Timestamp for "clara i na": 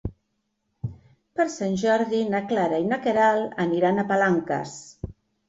2.53-2.99